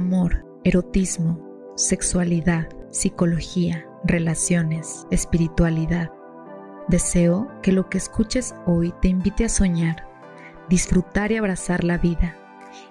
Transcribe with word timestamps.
amor, 0.00 0.46
erotismo, 0.64 1.38
sexualidad, 1.76 2.68
psicología, 2.90 3.86
relaciones, 4.04 5.06
espiritualidad. 5.10 6.10
Deseo 6.88 7.48
que 7.62 7.70
lo 7.70 7.90
que 7.90 7.98
escuches 7.98 8.54
hoy 8.66 8.94
te 9.02 9.08
invite 9.08 9.44
a 9.44 9.50
soñar, 9.50 10.08
disfrutar 10.70 11.32
y 11.32 11.36
abrazar 11.36 11.84
la 11.84 11.98
vida 11.98 12.34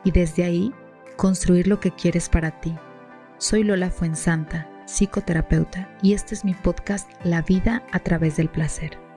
y 0.04 0.12
desde 0.12 0.44
ahí 0.44 0.72
construir 1.18 1.68
lo 1.68 1.80
que 1.80 1.92
quieres 1.92 2.30
para 2.30 2.62
ti. 2.62 2.76
Soy 3.40 3.64
Lola 3.64 3.90
Fuensanta, 3.90 4.70
psicoterapeuta, 4.86 5.90
y 6.04 6.14
este 6.14 6.36
es 6.36 6.46
mi 6.46 6.54
podcast 6.54 7.10
La 7.24 7.42
vida 7.42 7.84
a 7.92 8.00
través 8.00 8.38
del 8.38 8.50
placer. 8.50 9.09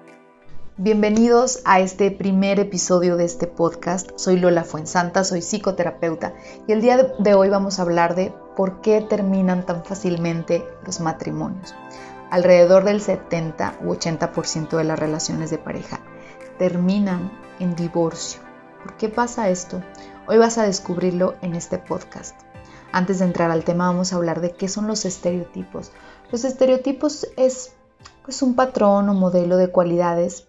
Bienvenidos 0.78 1.60
a 1.66 1.80
este 1.80 2.10
primer 2.10 2.58
episodio 2.58 3.18
de 3.18 3.26
este 3.26 3.46
podcast. 3.46 4.10
Soy 4.16 4.38
Lola 4.38 4.64
Fuensanta, 4.64 5.22
soy 5.22 5.42
psicoterapeuta 5.42 6.32
y 6.66 6.72
el 6.72 6.80
día 6.80 6.96
de 7.18 7.34
hoy 7.34 7.50
vamos 7.50 7.78
a 7.78 7.82
hablar 7.82 8.14
de 8.14 8.32
por 8.56 8.80
qué 8.80 9.02
terminan 9.02 9.66
tan 9.66 9.84
fácilmente 9.84 10.64
los 10.86 11.00
matrimonios. 11.00 11.74
Alrededor 12.30 12.84
del 12.84 13.02
70 13.02 13.80
u 13.84 13.92
80% 13.92 14.78
de 14.78 14.84
las 14.84 14.98
relaciones 14.98 15.50
de 15.50 15.58
pareja 15.58 16.00
terminan 16.58 17.30
en 17.60 17.76
divorcio. 17.76 18.40
¿Por 18.82 18.96
qué 18.96 19.10
pasa 19.10 19.50
esto? 19.50 19.82
Hoy 20.26 20.38
vas 20.38 20.56
a 20.56 20.64
descubrirlo 20.64 21.34
en 21.42 21.54
este 21.54 21.76
podcast. 21.76 22.34
Antes 22.92 23.18
de 23.18 23.26
entrar 23.26 23.50
al 23.50 23.64
tema 23.64 23.88
vamos 23.88 24.14
a 24.14 24.16
hablar 24.16 24.40
de 24.40 24.52
qué 24.52 24.68
son 24.68 24.86
los 24.86 25.04
estereotipos. 25.04 25.92
Los 26.30 26.44
estereotipos 26.44 27.28
es 27.36 27.72
pues, 28.24 28.40
un 28.40 28.54
patrón 28.54 29.10
o 29.10 29.14
modelo 29.14 29.58
de 29.58 29.68
cualidades 29.68 30.46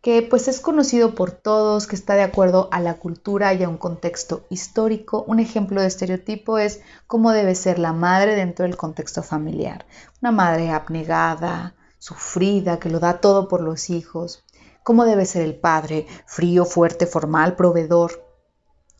que 0.00 0.22
pues 0.22 0.46
es 0.46 0.60
conocido 0.60 1.14
por 1.14 1.32
todos, 1.32 1.86
que 1.86 1.96
está 1.96 2.14
de 2.14 2.22
acuerdo 2.22 2.68
a 2.70 2.80
la 2.80 2.94
cultura 2.94 3.52
y 3.54 3.64
a 3.64 3.68
un 3.68 3.78
contexto 3.78 4.46
histórico. 4.48 5.24
Un 5.26 5.40
ejemplo 5.40 5.80
de 5.80 5.88
estereotipo 5.88 6.58
es 6.58 6.80
cómo 7.06 7.32
debe 7.32 7.54
ser 7.54 7.78
la 7.78 7.92
madre 7.92 8.36
dentro 8.36 8.64
del 8.64 8.76
contexto 8.76 9.22
familiar. 9.22 9.86
Una 10.22 10.30
madre 10.30 10.70
abnegada, 10.70 11.74
sufrida, 11.98 12.78
que 12.78 12.90
lo 12.90 13.00
da 13.00 13.20
todo 13.20 13.48
por 13.48 13.60
los 13.60 13.90
hijos. 13.90 14.44
Cómo 14.84 15.04
debe 15.04 15.26
ser 15.26 15.42
el 15.42 15.56
padre, 15.56 16.06
frío, 16.26 16.64
fuerte, 16.64 17.06
formal, 17.06 17.56
proveedor. 17.56 18.24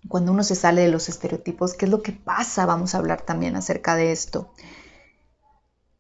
Cuando 0.09 0.33
uno 0.33 0.43
se 0.43 0.57
sale 0.57 0.83
de 0.83 0.89
los 0.89 1.09
estereotipos, 1.09 1.75
¿qué 1.75 1.85
es 1.85 1.91
lo 1.91 2.03
que 2.03 2.13
pasa? 2.13 2.67
Vamos 2.67 2.95
a 2.95 2.99
hablar 2.99 3.23
también 3.23 3.55
acerca 3.57 3.95
de 3.95 4.11
esto. 4.11 4.53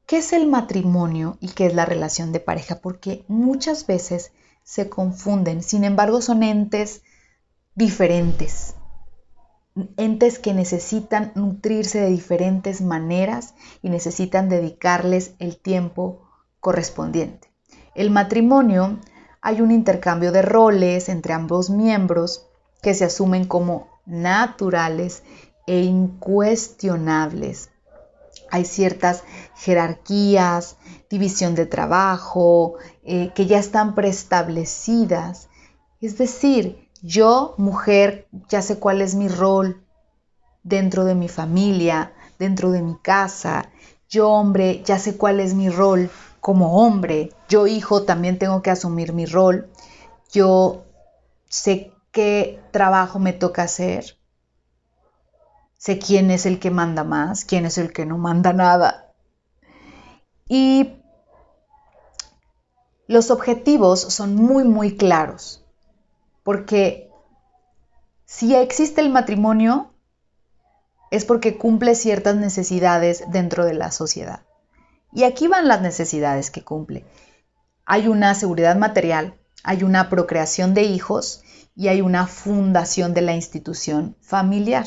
¿Qué 0.07 0.19
es 0.19 0.33
el 0.33 0.49
matrimonio 0.49 1.37
y 1.41 1.51
qué 1.51 1.67
es 1.67 1.75
la 1.75 1.85
relación 1.85 2.33
de 2.33 2.41
pareja? 2.41 2.81
Porque 2.81 3.25
muchas 3.29 3.87
veces 3.87 4.33
se 4.69 4.91
confunden, 4.91 5.63
sin 5.63 5.83
embargo 5.83 6.21
son 6.21 6.43
entes 6.43 7.01
diferentes, 7.75 8.75
entes 9.97 10.39
que 10.39 10.53
necesitan 10.53 11.33
nutrirse 11.37 12.03
de 12.03 12.11
diferentes 12.11 12.83
maneras 12.83 13.55
y 13.81 13.89
necesitan 13.89 14.51
dedicarles 14.51 15.33
el 15.39 15.57
tiempo 15.57 16.21
correspondiente. 16.61 17.51
El 17.95 18.11
matrimonio 18.11 18.99
hay 19.41 19.63
un 19.63 19.71
intercambio 19.71 20.33
de 20.33 20.43
roles 20.43 21.09
entre 21.09 21.33
ambos 21.33 21.71
miembros 21.71 22.47
que 22.83 22.93
se 22.93 23.07
asumen 23.07 23.47
como 23.47 23.89
naturales 24.05 25.23
e 25.67 25.81
incuestionables. 25.81 27.71
Hay 28.51 28.65
ciertas 28.65 29.25
jerarquías, 29.57 30.77
división 31.11 31.55
de 31.55 31.67
trabajo, 31.67 32.75
eh, 33.05 33.33
que 33.35 33.47
ya 33.47 33.59
están 33.59 33.95
preestablecidas. 33.95 35.49
Es 36.01 36.19
decir, 36.19 36.89
yo, 37.03 37.55
mujer, 37.59 38.29
ya 38.49 38.63
sé 38.63 38.79
cuál 38.79 39.01
es 39.01 39.15
mi 39.15 39.29
rol 39.29 39.83
dentro 40.63 41.05
de 41.05 41.15
mi 41.15 41.29
familia, 41.29 42.13
dentro 42.39 42.71
de 42.71 42.83
mi 42.83 42.97
casa. 42.97 43.71
Yo, 44.09 44.31
hombre, 44.31 44.83
ya 44.85 44.99
sé 44.99 45.17
cuál 45.17 45.41
es 45.41 45.55
mi 45.55 45.69
rol 45.71 46.11
como 46.41 46.85
hombre. 46.85 47.31
Yo, 47.49 47.67
hijo, 47.67 48.05
también 48.05 48.39
tengo 48.39 48.63
que 48.63 48.71
asumir 48.71 49.13
mi 49.13 49.27
rol. 49.27 49.69
Yo 50.33 50.85
sé 51.49 51.93
qué 52.13 52.61
trabajo 52.71 53.19
me 53.19 53.33
toca 53.33 53.63
hacer. 53.63 54.18
Sé 55.79 56.01
quién 56.01 56.31
es 56.33 56.45
el 56.45 56.59
que 56.59 56.71
manda 56.71 57.05
más, 57.05 57.45
quién 57.45 57.65
es 57.65 57.79
el 57.79 57.93
que 57.93 58.05
no 58.05 58.19
manda 58.19 58.53
nada. 58.53 59.15
Y 60.49 61.01
los 63.07 63.31
objetivos 63.31 64.01
son 64.01 64.35
muy, 64.35 64.65
muy 64.65 64.97
claros, 64.97 65.65
porque 66.43 67.11
si 68.27 68.55
existe 68.55 69.01
el 69.01 69.11
matrimonio, 69.11 69.95
es 71.11 71.25
porque 71.25 71.57
cumple 71.57 71.95
ciertas 71.95 72.35
necesidades 72.35 73.23
dentro 73.29 73.65
de 73.65 73.75
la 73.75 73.93
sociedad. 73.93 74.43
Y 75.13 75.23
aquí 75.23 75.47
van 75.47 75.69
las 75.69 75.81
necesidades 75.81 76.51
que 76.51 76.65
cumple. 76.65 77.07
Hay 77.87 78.09
una 78.09 78.35
seguridad 78.35 78.77
material, 78.77 79.39
hay 79.63 79.85
una 79.85 80.11
procreación 80.11 80.75
de 80.75 80.83
hijos 80.83 81.43
y 81.77 81.89
hay 81.89 82.01
una 82.01 82.27
fundación 82.27 83.15
de 83.15 83.23
la 83.23 83.35
institución 83.35 84.17
familiar. 84.21 84.87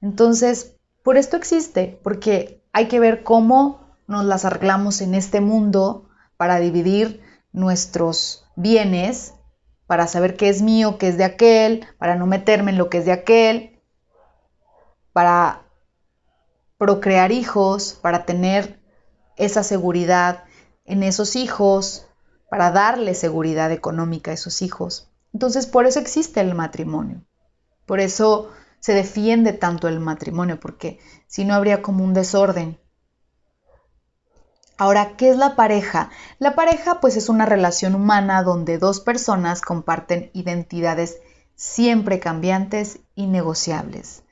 Entonces, 0.00 0.76
por 1.02 1.16
esto 1.16 1.36
existe, 1.36 1.98
porque 2.02 2.62
hay 2.72 2.88
que 2.88 3.00
ver 3.00 3.22
cómo 3.22 3.80
nos 4.06 4.24
las 4.24 4.44
arreglamos 4.44 5.00
en 5.00 5.14
este 5.14 5.40
mundo 5.40 6.08
para 6.36 6.58
dividir 6.58 7.22
nuestros 7.52 8.46
bienes, 8.56 9.34
para 9.86 10.06
saber 10.06 10.36
qué 10.36 10.48
es 10.48 10.62
mío, 10.62 10.98
qué 10.98 11.08
es 11.08 11.16
de 11.16 11.24
aquel, 11.24 11.86
para 11.98 12.16
no 12.16 12.26
meterme 12.26 12.70
en 12.70 12.78
lo 12.78 12.88
que 12.88 12.98
es 12.98 13.04
de 13.04 13.12
aquel, 13.12 13.80
para 15.12 15.62
procrear 16.78 17.32
hijos, 17.32 17.98
para 18.00 18.24
tener 18.24 18.80
esa 19.36 19.62
seguridad 19.62 20.44
en 20.84 21.02
esos 21.02 21.36
hijos, 21.36 22.06
para 22.48 22.70
darle 22.70 23.14
seguridad 23.14 23.70
económica 23.70 24.30
a 24.30 24.34
esos 24.34 24.62
hijos. 24.62 25.10
Entonces, 25.32 25.66
por 25.66 25.86
eso 25.86 26.00
existe 26.00 26.40
el 26.40 26.54
matrimonio. 26.54 27.22
Por 27.86 28.00
eso 28.00 28.50
se 28.80 28.94
defiende 28.94 29.52
tanto 29.52 29.88
el 29.88 30.00
matrimonio, 30.00 30.58
porque 30.58 30.98
si 31.26 31.44
no 31.44 31.54
habría 31.54 31.82
como 31.82 32.02
un 32.04 32.14
desorden. 32.14 32.80
Ahora, 34.78 35.16
¿qué 35.16 35.30
es 35.30 35.36
la 35.36 35.56
pareja? 35.56 36.10
La 36.38 36.54
pareja 36.54 37.00
pues 37.00 37.16
es 37.16 37.28
una 37.28 37.44
relación 37.44 37.94
humana 37.94 38.42
donde 38.42 38.78
dos 38.78 39.00
personas 39.00 39.60
comparten 39.60 40.30
identidades 40.32 41.18
siempre 41.54 42.18
cambiantes 42.18 43.00
y 43.14 43.26
negociables 43.26 44.22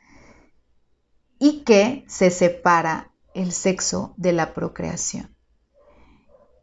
y 1.39 1.61
que 1.65 2.05
se 2.09 2.31
separa 2.31 3.13
el 3.35 3.53
sexo 3.53 4.15
de 4.17 4.33
la 4.33 4.55
procreación. 4.55 5.37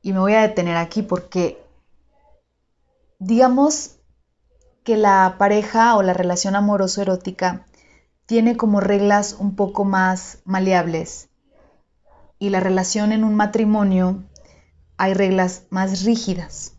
Y 0.01 0.13
me 0.13 0.19
voy 0.19 0.33
a 0.33 0.41
detener 0.41 0.77
aquí 0.77 1.03
porque 1.03 1.63
digamos 3.19 3.97
que 4.83 4.97
la 4.97 5.35
pareja 5.37 5.95
o 5.95 6.03
la 6.03 6.13
relación 6.13 6.55
amoroso-erótica 6.55 7.65
tiene 8.25 8.57
como 8.57 8.79
reglas 8.79 9.35
un 9.39 9.55
poco 9.55 9.85
más 9.85 10.39
maleables 10.45 11.29
y 12.39 12.49
la 12.49 12.59
relación 12.59 13.11
en 13.11 13.23
un 13.23 13.35
matrimonio 13.35 14.23
hay 14.97 15.13
reglas 15.13 15.63
más 15.69 16.03
rígidas. 16.03 16.73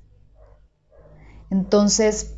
Entonces, 1.50 2.34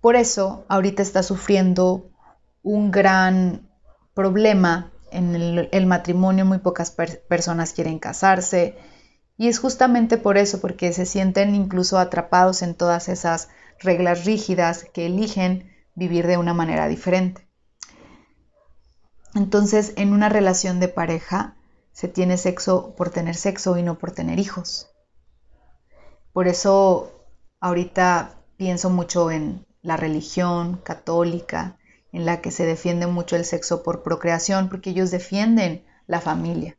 por 0.00 0.16
eso 0.16 0.64
ahorita 0.68 1.02
está 1.02 1.22
sufriendo 1.22 2.10
un 2.62 2.90
gran 2.90 3.68
problema 4.14 4.92
en 5.10 5.34
el, 5.34 5.86
matrimonio, 5.86 6.44
muy 6.44 6.58
pocas 6.58 6.90
personas 6.90 7.72
quieren 7.72 7.98
casarse 7.98 8.76
y 9.36 9.48
es 9.48 9.58
justamente 9.58 10.18
por 10.18 10.38
eso, 10.38 10.60
porque 10.60 10.92
se 10.92 11.06
sienten 11.06 11.54
incluso 11.54 11.98
atrapados 11.98 12.62
en 12.62 12.74
todas 12.74 13.08
esas 13.08 13.48
reglas 13.78 14.24
rígidas 14.24 14.84
que 14.92 15.06
eligen 15.06 15.70
vivir 15.94 16.26
de 16.26 16.38
una 16.38 16.54
manera 16.54 16.88
diferente. 16.88 17.46
Entonces, 19.34 19.92
en 19.96 20.12
una 20.12 20.28
relación 20.28 20.80
de 20.80 20.88
pareja 20.88 21.56
se 21.92 22.08
tiene 22.08 22.36
sexo 22.36 22.94
por 22.96 23.10
tener 23.10 23.34
sexo 23.34 23.78
y 23.78 23.82
no 23.82 23.98
por 23.98 24.12
tener 24.12 24.38
hijos. 24.38 24.90
Por 26.32 26.48
eso 26.48 27.26
ahorita 27.60 28.34
pienso 28.56 28.90
mucho 28.90 29.30
en 29.30 29.66
la 29.82 29.96
religión 29.96 30.76
católica, 30.78 31.78
en 32.12 32.26
la 32.26 32.40
que 32.40 32.50
se 32.50 32.66
defiende 32.66 33.06
mucho 33.06 33.36
el 33.36 33.44
sexo 33.44 33.82
por 33.82 34.02
procreación, 34.02 34.68
porque 34.68 34.90
ellos 34.90 35.10
defienden 35.10 35.84
la 36.06 36.20
familia. 36.20 36.76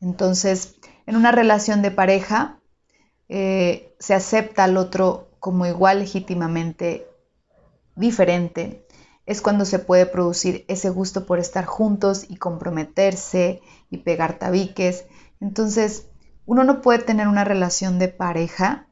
Entonces, 0.00 0.76
en 1.06 1.16
una 1.16 1.32
relación 1.32 1.82
de 1.82 1.90
pareja, 1.90 2.60
eh, 3.28 3.94
se 3.98 4.14
acepta 4.14 4.64
al 4.64 4.76
otro 4.76 5.30
como 5.38 5.66
igual 5.66 6.00
legítimamente 6.00 7.06
diferente 7.94 8.85
es 9.26 9.42
cuando 9.42 9.64
se 9.64 9.80
puede 9.80 10.06
producir 10.06 10.64
ese 10.68 10.88
gusto 10.88 11.26
por 11.26 11.38
estar 11.38 11.66
juntos 11.66 12.24
y 12.28 12.36
comprometerse 12.36 13.60
y 13.90 13.98
pegar 13.98 14.38
tabiques. 14.38 15.04
Entonces, 15.40 16.08
uno 16.46 16.62
no 16.64 16.80
puede 16.80 17.00
tener 17.00 17.26
una 17.28 17.44
relación 17.44 17.98
de 17.98 18.08
pareja 18.08 18.86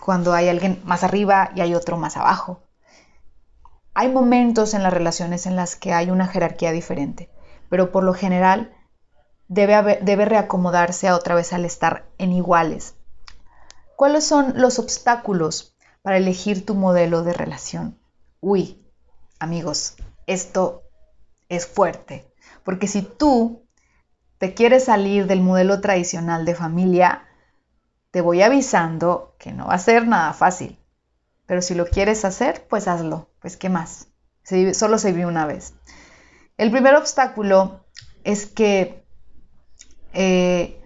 cuando 0.00 0.32
hay 0.32 0.48
alguien 0.48 0.80
más 0.84 1.04
arriba 1.04 1.50
y 1.54 1.60
hay 1.60 1.74
otro 1.74 1.96
más 1.96 2.16
abajo. 2.16 2.62
hay 3.94 4.08
momentos 4.08 4.72
en 4.72 4.82
las 4.82 4.92
relaciones 4.92 5.44
en 5.44 5.54
las 5.54 5.76
que 5.76 5.92
hay 5.92 6.10
una 6.10 6.26
jerarquía 6.26 6.72
diferente, 6.72 7.30
pero 7.68 7.92
por 7.92 8.04
lo 8.04 8.14
general 8.14 8.74
debe, 9.48 10.24
reacomodarse 10.24 11.12
otra 11.12 11.34
vez 11.34 11.52
al 11.52 11.66
estar 11.66 12.06
en 12.16 12.32
iguales. 12.32 12.94
¿Cuáles 13.96 14.24
son 14.24 14.54
los 14.56 14.78
obstáculos 14.78 15.76
para 16.00 16.16
elegir 16.16 16.64
tu 16.64 16.74
modelo 16.74 17.22
de 17.22 17.34
relación? 17.34 17.98
Uy, 18.40 18.82
amigos, 19.42 19.96
esto 20.26 20.82
es 21.48 21.66
fuerte, 21.66 22.24
porque 22.64 22.86
si 22.86 23.02
tú 23.02 23.66
te 24.38 24.54
quieres 24.54 24.84
salir 24.84 25.26
del 25.26 25.40
modelo 25.40 25.80
tradicional 25.80 26.44
de 26.44 26.54
familia, 26.54 27.28
te 28.10 28.20
voy 28.20 28.42
avisando 28.42 29.34
que 29.38 29.52
no 29.52 29.66
va 29.66 29.74
a 29.74 29.78
ser 29.78 30.06
nada 30.06 30.32
fácil. 30.32 30.78
Pero 31.46 31.62
si 31.62 31.74
lo 31.74 31.86
quieres 31.86 32.24
hacer, 32.24 32.66
pues 32.68 32.88
hazlo. 32.88 33.30
Pues 33.40 33.56
qué 33.56 33.68
más. 33.68 34.08
solo 34.74 34.98
se 34.98 35.12
vive 35.12 35.26
una 35.26 35.46
vez. 35.46 35.74
El 36.56 36.70
primer 36.70 36.94
obstáculo 36.94 37.84
es 38.24 38.46
que 38.46 39.04
eh, 40.12 40.80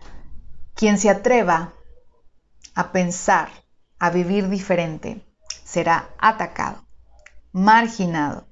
quien 0.75 0.99
se 0.99 1.11
atreva 1.11 1.73
a 2.75 2.93
pensar, 2.93 3.49
a 3.99 4.11
vivir 4.11 4.49
diferente, 4.49 5.25
será 5.65 6.09
atacado, 6.19 6.86
marginado 7.57 8.47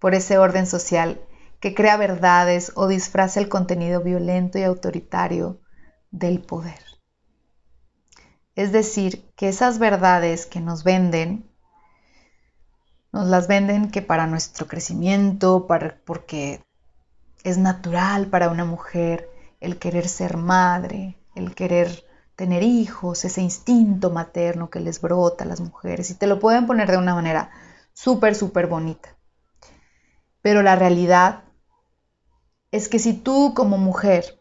por 0.00 0.16
ese 0.16 0.38
orden 0.38 0.66
social 0.66 1.20
que 1.60 1.72
crea 1.72 1.96
verdades 1.96 2.72
o 2.74 2.88
disfraza 2.88 3.38
el 3.38 3.48
contenido 3.48 4.02
violento 4.02 4.58
y 4.58 4.64
autoritario 4.64 5.60
del 6.10 6.40
poder. 6.40 6.80
Es 8.56 8.72
decir, 8.72 9.30
que 9.36 9.48
esas 9.48 9.78
verdades 9.78 10.46
que 10.46 10.60
nos 10.60 10.82
venden, 10.82 11.48
nos 13.12 13.28
las 13.28 13.46
venden 13.46 13.88
que 13.88 14.02
para 14.02 14.26
nuestro 14.26 14.66
crecimiento, 14.66 15.68
para, 15.68 16.00
porque 16.04 16.60
es 17.44 17.56
natural 17.56 18.26
para 18.26 18.50
una 18.50 18.64
mujer 18.64 19.30
el 19.60 19.78
querer 19.78 20.08
ser 20.08 20.36
madre, 20.36 21.16
el 21.36 21.54
querer 21.54 22.04
tener 22.34 22.64
hijos, 22.64 23.24
ese 23.24 23.42
instinto 23.42 24.10
materno 24.10 24.70
que 24.70 24.80
les 24.80 25.00
brota 25.00 25.44
a 25.44 25.46
las 25.46 25.60
mujeres 25.60 26.10
y 26.10 26.14
te 26.14 26.26
lo 26.26 26.40
pueden 26.40 26.66
poner 26.66 26.90
de 26.90 26.96
una 26.96 27.14
manera 27.14 27.52
súper, 27.98 28.36
súper 28.36 28.68
bonita. 28.68 29.16
Pero 30.40 30.62
la 30.62 30.76
realidad 30.76 31.42
es 32.70 32.88
que 32.88 33.00
si 33.00 33.12
tú 33.12 33.54
como 33.56 33.76
mujer 33.76 34.38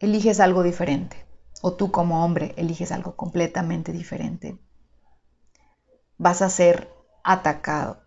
eliges 0.00 0.40
algo 0.40 0.64
diferente, 0.64 1.24
o 1.60 1.74
tú 1.74 1.92
como 1.92 2.24
hombre 2.24 2.54
eliges 2.56 2.90
algo 2.90 3.14
completamente 3.14 3.92
diferente, 3.92 4.58
vas 6.18 6.42
a 6.42 6.48
ser 6.48 6.92
atacado. 7.22 8.02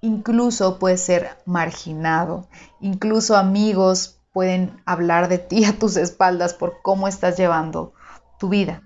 Incluso 0.00 0.78
puedes 0.78 1.00
ser 1.00 1.36
marginado. 1.44 2.48
Incluso 2.80 3.36
amigos 3.36 4.20
pueden 4.32 4.80
hablar 4.86 5.26
de 5.26 5.38
ti 5.38 5.64
a 5.64 5.76
tus 5.76 5.96
espaldas 5.96 6.54
por 6.54 6.82
cómo 6.82 7.08
estás 7.08 7.36
llevando 7.36 7.94
tu 8.38 8.48
vida. 8.48 8.84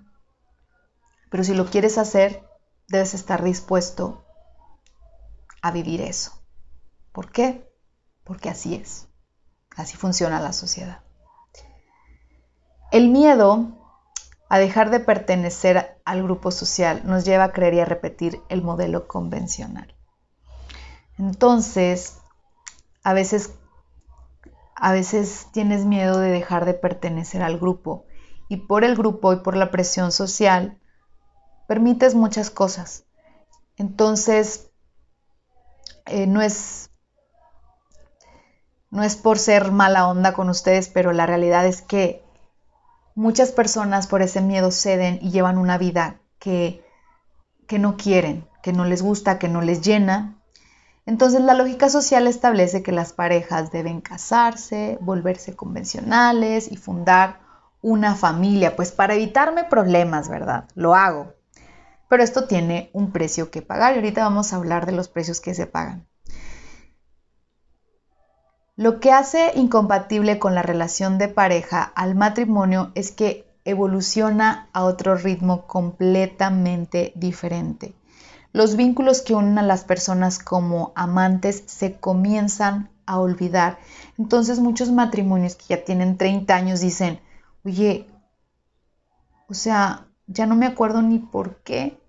Pero 1.30 1.44
si 1.44 1.52
lo 1.52 1.66
quieres 1.66 1.98
hacer, 1.98 2.42
debes 2.88 3.12
estar 3.12 3.42
dispuesto 3.42 4.24
a 5.62 5.70
vivir 5.70 6.00
eso. 6.00 6.32
¿Por 7.12 7.30
qué? 7.30 7.72
Porque 8.24 8.50
así 8.50 8.74
es. 8.74 9.08
Así 9.76 9.96
funciona 9.96 10.40
la 10.40 10.52
sociedad. 10.52 11.00
El 12.90 13.08
miedo 13.08 13.78
a 14.48 14.58
dejar 14.58 14.90
de 14.90 15.00
pertenecer 15.00 15.98
al 16.04 16.22
grupo 16.22 16.50
social 16.50 17.02
nos 17.06 17.24
lleva 17.24 17.44
a 17.44 17.52
creer 17.52 17.74
y 17.74 17.80
a 17.80 17.86
repetir 17.86 18.42
el 18.50 18.62
modelo 18.62 19.08
convencional. 19.08 19.94
Entonces, 21.16 22.18
a 23.02 23.14
veces, 23.14 23.54
a 24.76 24.92
veces 24.92 25.46
tienes 25.52 25.86
miedo 25.86 26.18
de 26.18 26.30
dejar 26.30 26.66
de 26.66 26.74
pertenecer 26.74 27.42
al 27.42 27.58
grupo 27.58 28.04
y 28.48 28.58
por 28.58 28.84
el 28.84 28.96
grupo 28.96 29.32
y 29.32 29.36
por 29.36 29.56
la 29.56 29.70
presión 29.70 30.12
social 30.12 30.78
permites 31.66 32.14
muchas 32.14 32.50
cosas. 32.50 33.04
Entonces, 33.78 34.71
eh, 36.06 36.26
no 36.26 36.42
es 36.42 36.90
no 38.90 39.02
es 39.02 39.16
por 39.16 39.38
ser 39.38 39.72
mala 39.72 40.06
onda 40.06 40.34
con 40.34 40.50
ustedes, 40.50 40.88
pero 40.88 41.12
la 41.12 41.24
realidad 41.24 41.66
es 41.66 41.80
que 41.80 42.22
Muchas 43.14 43.52
personas 43.52 44.06
por 44.06 44.22
ese 44.22 44.40
miedo 44.40 44.70
ceden 44.70 45.18
y 45.20 45.30
llevan 45.30 45.58
una 45.58 45.76
vida 45.76 46.20
que, 46.38 46.82
que 47.66 47.78
no 47.78 47.98
quieren, 47.98 48.48
que 48.62 48.72
no 48.72 48.86
les 48.86 49.02
gusta, 49.02 49.38
que 49.38 49.48
no 49.48 49.60
les 49.60 49.82
llena. 49.82 50.38
Entonces 51.04 51.42
la 51.42 51.52
lógica 51.52 51.90
social 51.90 52.26
establece 52.26 52.82
que 52.82 52.92
las 52.92 53.12
parejas 53.12 53.70
deben 53.70 54.00
casarse, 54.00 54.96
volverse 55.02 55.54
convencionales 55.54 56.72
y 56.72 56.78
fundar 56.78 57.40
una 57.82 58.14
familia, 58.14 58.76
pues 58.76 58.92
para 58.92 59.14
evitarme 59.14 59.64
problemas, 59.64 60.30
¿verdad? 60.30 60.64
Lo 60.74 60.94
hago. 60.94 61.34
Pero 62.12 62.24
esto 62.24 62.46
tiene 62.46 62.90
un 62.92 63.10
precio 63.10 63.50
que 63.50 63.62
pagar 63.62 63.94
y 63.94 63.96
ahorita 63.96 64.22
vamos 64.22 64.52
a 64.52 64.56
hablar 64.56 64.84
de 64.84 64.92
los 64.92 65.08
precios 65.08 65.40
que 65.40 65.54
se 65.54 65.66
pagan. 65.66 66.06
Lo 68.76 69.00
que 69.00 69.12
hace 69.12 69.52
incompatible 69.54 70.38
con 70.38 70.54
la 70.54 70.60
relación 70.60 71.16
de 71.16 71.28
pareja 71.28 71.82
al 71.82 72.14
matrimonio 72.14 72.92
es 72.94 73.12
que 73.12 73.46
evoluciona 73.64 74.68
a 74.74 74.84
otro 74.84 75.16
ritmo 75.16 75.66
completamente 75.66 77.14
diferente. 77.16 77.94
Los 78.52 78.76
vínculos 78.76 79.22
que 79.22 79.34
unen 79.34 79.58
a 79.58 79.62
las 79.62 79.84
personas 79.84 80.38
como 80.38 80.92
amantes 80.94 81.64
se 81.64 81.98
comienzan 81.98 82.90
a 83.06 83.20
olvidar. 83.20 83.78
Entonces 84.18 84.58
muchos 84.58 84.92
matrimonios 84.92 85.56
que 85.56 85.64
ya 85.68 85.82
tienen 85.82 86.18
30 86.18 86.54
años 86.54 86.80
dicen, 86.80 87.20
oye, 87.64 88.06
o 89.48 89.54
sea, 89.54 90.08
ya 90.26 90.44
no 90.44 90.56
me 90.56 90.66
acuerdo 90.66 91.00
ni 91.00 91.18
por 91.18 91.62
qué 91.62 92.01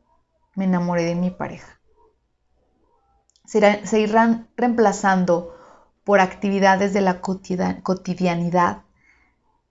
me 0.55 0.65
enamoré 0.65 1.03
de 1.03 1.15
mi 1.15 1.31
pareja. 1.31 1.79
Se, 3.45 3.99
irán 3.99 4.47
reemplazando 4.55 5.55
por 6.03 6.19
actividades 6.19 6.93
de 6.93 7.01
la 7.01 7.21
cotidianidad. 7.21 8.83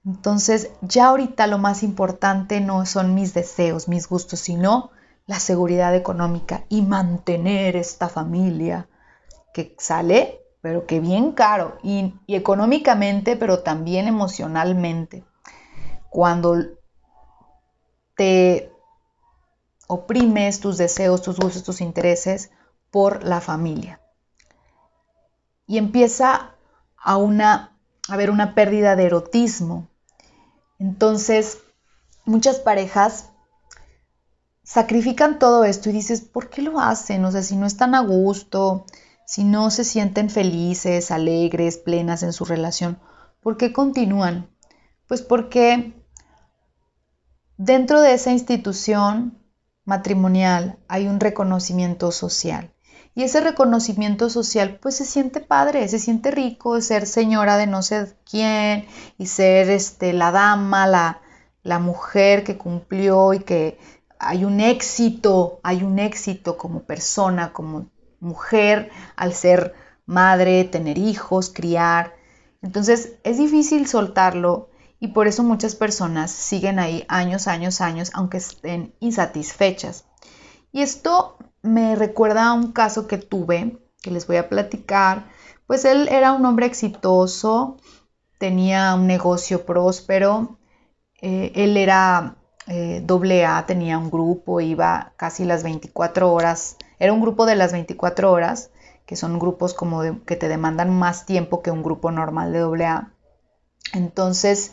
Entonces, 0.05 0.71
ya 0.81 1.07
ahorita 1.07 1.47
lo 1.47 1.59
más 1.59 1.83
importante 1.83 2.61
no 2.61 2.87
son 2.87 3.15
mis 3.15 3.35
deseos, 3.35 3.89
mis 3.89 4.09
gustos, 4.09 4.41
sino 4.41 4.91
la 5.27 5.39
seguridad 5.39 5.95
económica 5.95 6.65
y 6.69 6.83
mantener 6.83 7.77
esta 7.77 8.09
familia 8.09 8.89
que 9.55 9.75
sale, 9.79 10.41
pero 10.61 10.87
que 10.87 11.01
bien 11.01 11.33
caro, 11.33 11.79
y, 11.83 12.15
y 12.27 12.35
económicamente, 12.35 13.37
pero 13.37 13.61
también 13.61 14.09
emocionalmente. 14.09 15.25
Cuando 16.09 16.57
te 18.17 18.72
oprimes 19.87 20.61
tus 20.61 20.79
deseos, 20.79 21.23
tus 21.23 21.39
gustos, 21.39 21.65
tus 21.65 21.81
intereses 21.81 22.51
por 22.91 23.25
la 23.25 23.41
familia 23.41 24.03
y 25.67 25.79
empieza 25.79 26.55
a, 26.97 27.17
una, 27.17 27.79
a 28.09 28.13
haber 28.13 28.31
una 28.31 28.55
pérdida 28.55 28.97
de 28.97 29.05
erotismo. 29.07 29.89
Entonces, 30.79 31.61
muchas 32.27 32.59
parejas 32.59 33.31
sacrifican 34.65 35.39
todo 35.39 35.65
esto 35.65 35.89
y 35.89 35.93
dices, 35.93 36.21
¿por 36.21 36.51
qué 36.51 36.63
lo 36.63 36.79
hacen? 36.79 37.25
O 37.25 37.33
sea, 37.33 37.43
si 37.43 37.57
no 37.57 37.67
están 37.67 37.95
a 37.95 38.01
gusto, 38.01 38.85
si 39.27 39.45
no 39.45 39.71
se 39.71 39.85
sienten 39.85 40.31
felices, 40.31 41.11
alegres, 41.11 41.79
plenas 41.79 42.23
en 42.23 42.33
su 42.33 42.45
relación, 42.45 42.99
¿por 43.41 43.57
qué 43.57 43.73
continúan? 43.73 44.51
Pues 45.09 45.23
porque 45.23 45.95
dentro 47.57 48.01
de 48.01 48.15
esa 48.15 48.33
institución 48.33 49.42
matrimonial 49.85 50.79
hay 50.89 51.07
un 51.09 51.21
reconocimiento 51.21 52.13
social. 52.13 52.73
Y 53.15 53.25
ese 53.25 53.41
reconocimiento 53.41 54.31
social 54.31 54.79
pues 54.81 54.97
se 54.97 55.05
siente 55.05 55.41
padre, 55.41 55.87
se 55.89 55.99
siente 55.99 56.31
rico 56.31 56.81
ser 56.81 57.07
señora 57.07 57.59
de 57.59 57.67
no 57.67 57.83
sé 57.83 58.15
quién 58.29 58.87
y 59.19 59.27
ser 59.27 59.69
este, 59.69 60.15
la 60.15 60.31
dama, 60.31 60.87
la, 60.87 61.21
la 61.63 61.79
mujer 61.79 62.43
que 62.43 62.57
cumplió 62.57 63.35
y 63.35 63.41
que 63.41 63.79
hay 64.19 64.45
un 64.45 64.61
éxito, 64.61 65.61
hay 65.63 65.83
un 65.83 65.99
éxito 65.99 66.57
como 66.57 66.85
persona, 66.85 67.53
como 67.53 67.91
mujer 68.21 68.91
al 69.17 69.35
ser 69.35 69.75
madre, 70.07 70.65
tener 70.65 70.97
hijos, 70.97 71.51
criar. 71.51 72.15
Entonces 72.63 73.15
es 73.25 73.37
difícil 73.37 73.87
soltarlo 73.87 74.71
y 75.03 75.09
por 75.09 75.27
eso 75.27 75.43
muchas 75.43 75.75
personas 75.75 76.31
siguen 76.31 76.79
ahí 76.79 77.05
años, 77.09 77.49
años, 77.49 77.81
años, 77.81 78.13
aunque 78.15 78.37
estén 78.37 78.95
insatisfechas. 79.01 80.05
Y 80.71 80.83
esto 80.83 81.39
me 81.61 81.97
recuerda 81.97 82.47
a 82.47 82.53
un 82.53 82.71
caso 82.71 83.09
que 83.09 83.19
tuve, 83.19 83.81
que 84.01 84.13
les 84.13 84.29
voy 84.29 84.37
a 84.37 84.49
platicar. 84.49 85.25
Pues 85.67 85.85
él 85.85 86.07
era 86.09 86.33
un 86.33 86.47
hombre 86.47 86.67
exitoso, 86.67 87.79
tenía 88.39 88.95
un 88.95 89.09
negocio 89.09 89.67
próspero, 89.67 90.61
eh, 91.21 91.51
él 91.57 91.77
era 91.77 92.37
eh, 92.69 93.03
doble 93.05 93.45
A, 93.45 93.67
tenía 93.67 93.99
un 93.99 94.09
grupo, 94.09 94.61
iba 94.61 95.15
casi 95.17 95.45
las 95.45 95.65
24 95.65 96.33
horas, 96.33 96.77
era 97.01 97.13
un 97.13 97.21
grupo 97.21 97.45
de 97.45 97.57
las 97.57 97.73
24 97.73 98.31
horas 98.31 98.71
que 99.05 99.17
son 99.17 99.41
grupos 99.41 99.75
como 99.75 100.25
que 100.25 100.37
te 100.37 100.47
demandan 100.47 100.97
más 100.97 101.27
tiempo 101.27 101.61
que 101.61 101.73
un 101.73 101.83
grupo 101.83 102.13
normal 102.13 102.53
de 102.53 102.61
AA. 102.61 103.13
Entonces, 103.95 104.73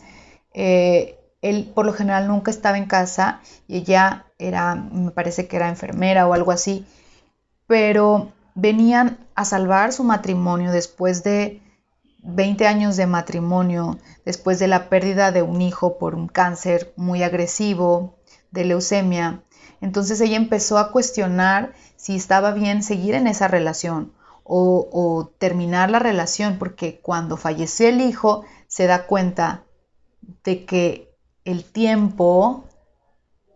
eh, 0.52 1.18
él 1.42 1.70
por 1.74 1.86
lo 1.86 1.92
general 1.92 2.28
nunca 2.28 2.50
estaba 2.50 2.78
en 2.78 2.86
casa 2.86 3.40
y 3.66 3.78
ella 3.78 4.26
era, 4.38 4.74
me 4.74 5.10
parece 5.10 5.48
que 5.48 5.56
era 5.56 5.68
enfermera 5.68 6.26
o 6.26 6.34
algo 6.34 6.52
así, 6.52 6.86
pero 7.66 8.32
venían 8.54 9.18
a 9.34 9.44
salvar 9.44 9.92
su 9.92 10.04
matrimonio 10.04 10.72
después 10.72 11.22
de 11.22 11.62
20 12.22 12.66
años 12.66 12.96
de 12.96 13.06
matrimonio, 13.06 13.98
después 14.24 14.58
de 14.58 14.68
la 14.68 14.88
pérdida 14.88 15.32
de 15.32 15.42
un 15.42 15.62
hijo 15.62 15.98
por 15.98 16.14
un 16.14 16.28
cáncer 16.28 16.92
muy 16.96 17.22
agresivo, 17.22 18.18
de 18.50 18.64
leucemia. 18.64 19.42
Entonces 19.80 20.20
ella 20.20 20.36
empezó 20.36 20.78
a 20.78 20.92
cuestionar 20.92 21.72
si 21.96 22.16
estaba 22.16 22.52
bien 22.52 22.82
seguir 22.82 23.14
en 23.14 23.26
esa 23.26 23.48
relación 23.48 24.12
o, 24.44 24.88
o 24.92 25.32
terminar 25.38 25.90
la 25.90 26.00
relación, 26.00 26.58
porque 26.58 27.00
cuando 27.00 27.36
falleció 27.36 27.88
el 27.88 28.00
hijo 28.02 28.44
se 28.68 28.86
da 28.86 29.06
cuenta 29.06 29.64
de 30.44 30.64
que 30.64 31.16
el 31.44 31.64
tiempo 31.64 32.64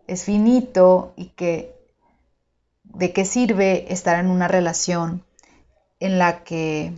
es 0.07 0.23
finito 0.23 1.13
y 1.15 1.29
que 1.29 1.75
de 2.83 3.13
qué 3.13 3.25
sirve 3.25 3.91
estar 3.91 4.19
en 4.19 4.29
una 4.29 4.47
relación 4.47 5.23
en 5.99 6.19
la 6.19 6.43
que 6.43 6.93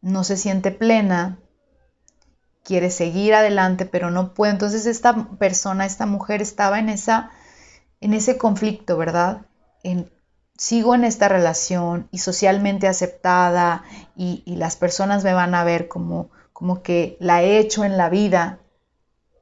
no 0.00 0.24
se 0.24 0.36
siente 0.36 0.70
plena, 0.70 1.38
quiere 2.62 2.90
seguir 2.90 3.34
adelante, 3.34 3.86
pero 3.86 4.10
no 4.10 4.34
puede. 4.34 4.52
Entonces 4.52 4.86
esta 4.86 5.28
persona, 5.38 5.86
esta 5.86 6.06
mujer 6.06 6.42
estaba 6.42 6.78
en, 6.78 6.88
esa, 6.88 7.30
en 8.00 8.14
ese 8.14 8.36
conflicto, 8.36 8.96
¿verdad? 8.96 9.46
En, 9.82 10.10
sigo 10.56 10.94
en 10.94 11.04
esta 11.04 11.28
relación 11.28 12.08
y 12.10 12.18
socialmente 12.18 12.86
aceptada 12.86 13.84
y, 14.16 14.42
y, 14.46 14.56
las 14.56 14.76
personas 14.76 15.24
me 15.24 15.34
van 15.34 15.54
a 15.54 15.64
ver 15.64 15.88
como, 15.88 16.30
como 16.52 16.82
que 16.82 17.16
la 17.20 17.42
he 17.42 17.58
hecho 17.58 17.84
en 17.84 17.96
la 17.96 18.08
vida 18.08 18.60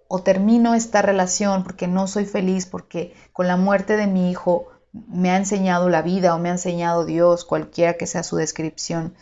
o 0.09 0.23
termino 0.23 0.75
esta 0.75 1.03
relación 1.03 1.63
porque 1.65 1.87
no 1.89 2.07
soy 2.07 2.27
feliz, 2.27 2.67
porque 2.67 3.15
con 3.33 3.47
la 3.47 3.57
muerte 3.57 3.97
de 3.97 4.07
mi 4.07 4.31
hijo 4.31 4.69
me 4.93 5.31
ha 5.31 5.37
enseñado 5.37 5.89
la 5.89 6.03
vida 6.03 6.35
o 6.35 6.39
me 6.39 6.51
ha 6.51 6.53
enseñado 6.53 7.05
Dios, 7.05 7.45
cualquiera 7.45 7.95
que 7.95 8.07
sea 8.07 8.23
su 8.23 8.37
descripción 8.37 9.15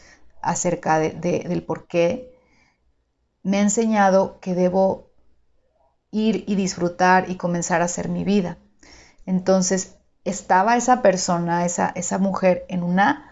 acerca 0.43 0.99
de, 0.99 1.13
del 1.13 1.63
por 1.63 1.87
qué, 1.87 2.37
me 3.43 3.59
ha 3.59 3.63
enseñado 3.63 4.41
que 4.41 4.55
debo 4.55 5.11
ir 6.11 6.45
y 6.47 6.57
disfrutar 6.57 7.31
y 7.31 7.37
comenzar 7.37 7.83
a 7.83 7.85
hacer 7.85 8.09
mi 8.09 8.25
vida. 8.25 8.59
Entonces 9.27 9.97
estaba 10.31 10.77
esa 10.77 11.03
persona, 11.03 11.65
esa, 11.65 11.93
esa 11.95 12.19
mujer 12.19 12.65
en 12.69 12.83
una 12.83 13.27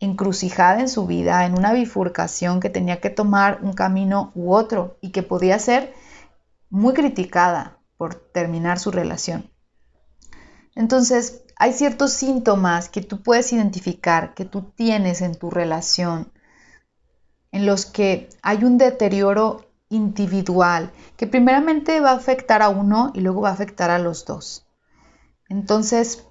encrucijada 0.00 0.80
en 0.80 0.88
su 0.88 1.06
vida, 1.06 1.46
en 1.46 1.56
una 1.56 1.72
bifurcación 1.72 2.58
que 2.58 2.70
tenía 2.70 3.00
que 3.00 3.10
tomar 3.10 3.60
un 3.62 3.72
camino 3.72 4.32
u 4.34 4.52
otro 4.52 4.96
y 5.00 5.10
que 5.10 5.22
podía 5.22 5.58
ser 5.58 5.94
muy 6.70 6.92
criticada 6.92 7.78
por 7.96 8.14
terminar 8.16 8.80
su 8.80 8.90
relación. 8.90 9.48
Entonces, 10.74 11.44
hay 11.56 11.72
ciertos 11.72 12.12
síntomas 12.12 12.88
que 12.88 13.02
tú 13.02 13.22
puedes 13.22 13.52
identificar, 13.52 14.34
que 14.34 14.44
tú 14.44 14.62
tienes 14.74 15.20
en 15.20 15.36
tu 15.36 15.50
relación, 15.50 16.32
en 17.52 17.66
los 17.66 17.86
que 17.86 18.28
hay 18.42 18.64
un 18.64 18.78
deterioro 18.78 19.66
individual, 19.88 20.90
que 21.16 21.26
primeramente 21.26 22.00
va 22.00 22.10
a 22.10 22.16
afectar 22.16 22.62
a 22.62 22.70
uno 22.70 23.12
y 23.14 23.20
luego 23.20 23.42
va 23.42 23.50
a 23.50 23.52
afectar 23.52 23.90
a 23.90 23.98
los 23.98 24.24
dos. 24.24 24.66
Entonces, 25.52 26.26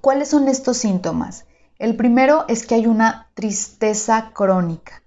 ¿cuáles 0.00 0.28
son 0.28 0.48
estos 0.48 0.78
síntomas? 0.78 1.44
El 1.78 1.94
primero 1.94 2.46
es 2.48 2.66
que 2.66 2.74
hay 2.74 2.86
una 2.86 3.28
tristeza 3.34 4.30
crónica. 4.32 5.02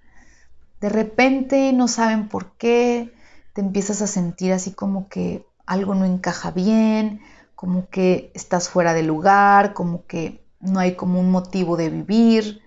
De 0.80 0.88
repente 0.88 1.74
no 1.74 1.88
saben 1.88 2.30
por 2.30 2.52
qué, 2.58 3.12
te 3.54 3.62
empiezas 3.62 4.04
a 4.04 4.08
sentir 4.08 4.54
así 4.54 4.74
como 4.74 5.10
que 5.10 5.48
algo 5.66 5.96
no 5.96 6.06
encaja 6.06 6.52
bien, 6.52 7.22
como 7.56 7.90
que 7.90 8.32
estás 8.36 8.70
fuera 8.70 8.94
de 8.94 9.02
lugar, 9.02 9.74
como 9.74 10.06
que 10.06 10.46
no 10.60 10.80
hay 10.80 10.96
como 10.96 11.20
un 11.20 11.32
motivo 11.32 11.78
de 11.78 11.90
vivir. 11.90 12.62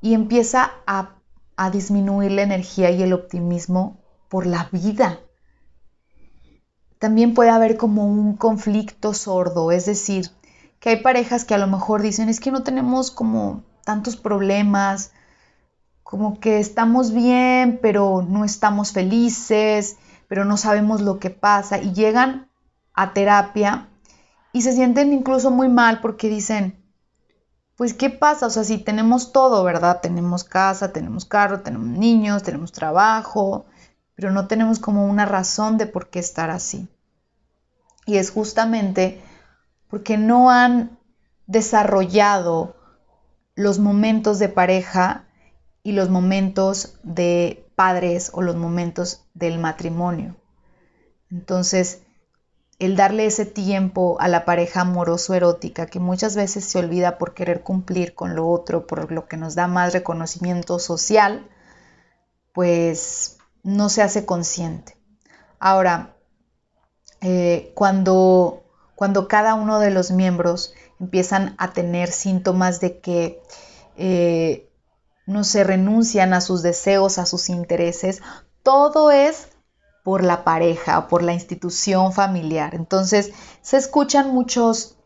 Y 0.00 0.14
empieza 0.14 0.70
a, 0.86 1.16
a 1.56 1.70
disminuir 1.70 2.30
la 2.30 2.42
energía 2.42 2.92
y 2.92 3.02
el 3.02 3.12
optimismo 3.12 4.04
por 4.28 4.46
la 4.46 4.68
vida. 4.70 5.18
También 6.98 7.34
puede 7.34 7.50
haber 7.50 7.76
como 7.76 8.06
un 8.06 8.36
conflicto 8.36 9.12
sordo, 9.12 9.70
es 9.70 9.86
decir, 9.86 10.30
que 10.80 10.90
hay 10.90 10.96
parejas 11.02 11.44
que 11.44 11.54
a 11.54 11.58
lo 11.58 11.66
mejor 11.66 12.02
dicen 12.02 12.28
es 12.28 12.40
que 12.40 12.52
no 12.52 12.62
tenemos 12.62 13.10
como 13.10 13.62
tantos 13.84 14.16
problemas, 14.16 15.12
como 16.02 16.40
que 16.40 16.58
estamos 16.58 17.12
bien, 17.12 17.78
pero 17.82 18.24
no 18.26 18.44
estamos 18.44 18.92
felices, 18.92 19.96
pero 20.28 20.44
no 20.44 20.56
sabemos 20.56 21.00
lo 21.00 21.18
que 21.18 21.30
pasa 21.30 21.78
y 21.78 21.92
llegan 21.92 22.48
a 22.94 23.12
terapia 23.12 23.88
y 24.52 24.62
se 24.62 24.72
sienten 24.72 25.12
incluso 25.12 25.50
muy 25.50 25.68
mal 25.68 26.00
porque 26.00 26.28
dicen, 26.28 26.82
pues 27.76 27.92
¿qué 27.92 28.08
pasa? 28.08 28.46
O 28.46 28.50
sea, 28.50 28.64
si 28.64 28.78
tenemos 28.78 29.32
todo, 29.32 29.62
¿verdad? 29.62 30.00
Tenemos 30.00 30.44
casa, 30.44 30.92
tenemos 30.92 31.26
carro, 31.26 31.60
tenemos 31.60 31.86
niños, 31.86 32.42
tenemos 32.42 32.72
trabajo, 32.72 33.66
pero 34.16 34.32
no 34.32 34.48
tenemos 34.48 34.80
como 34.80 35.06
una 35.06 35.26
razón 35.26 35.78
de 35.78 35.86
por 35.86 36.08
qué 36.08 36.18
estar 36.18 36.50
así. 36.50 36.88
Y 38.06 38.16
es 38.16 38.30
justamente 38.30 39.22
porque 39.88 40.16
no 40.16 40.50
han 40.50 40.98
desarrollado 41.46 42.74
los 43.54 43.78
momentos 43.78 44.38
de 44.38 44.48
pareja 44.48 45.24
y 45.82 45.92
los 45.92 46.08
momentos 46.08 46.98
de 47.02 47.64
padres 47.76 48.30
o 48.32 48.42
los 48.42 48.56
momentos 48.56 49.24
del 49.34 49.58
matrimonio. 49.58 50.34
Entonces, 51.30 52.02
el 52.78 52.96
darle 52.96 53.26
ese 53.26 53.46
tiempo 53.46 54.16
a 54.20 54.28
la 54.28 54.44
pareja 54.44 54.82
amoroso 54.82 55.34
erótica 55.34 55.86
que 55.86 56.00
muchas 56.00 56.36
veces 56.36 56.64
se 56.64 56.78
olvida 56.78 57.18
por 57.18 57.34
querer 57.34 57.62
cumplir 57.62 58.14
con 58.14 58.34
lo 58.34 58.48
otro, 58.48 58.86
por 58.86 59.10
lo 59.12 59.26
que 59.28 59.36
nos 59.36 59.54
da 59.54 59.66
más 59.66 59.92
reconocimiento 59.92 60.78
social, 60.78 61.46
pues 62.52 63.35
no 63.66 63.88
se 63.88 64.00
hace 64.00 64.24
consciente. 64.24 64.96
Ahora, 65.58 66.14
eh, 67.20 67.72
cuando, 67.74 68.62
cuando 68.94 69.26
cada 69.26 69.54
uno 69.54 69.80
de 69.80 69.90
los 69.90 70.12
miembros 70.12 70.72
empiezan 71.00 71.56
a 71.58 71.72
tener 71.72 72.12
síntomas 72.12 72.80
de 72.80 73.00
que 73.00 73.42
eh, 73.96 74.70
no 75.26 75.42
se 75.42 75.64
renuncian 75.64 76.32
a 76.32 76.40
sus 76.40 76.62
deseos, 76.62 77.18
a 77.18 77.26
sus 77.26 77.48
intereses, 77.48 78.22
todo 78.62 79.10
es 79.10 79.48
por 80.04 80.22
la 80.22 80.44
pareja 80.44 81.00
o 81.00 81.08
por 81.08 81.24
la 81.24 81.32
institución 81.32 82.12
familiar. 82.12 82.76
Entonces 82.76 83.32
se 83.62 83.78
escuchan 83.78 84.32
muchos, 84.32 84.96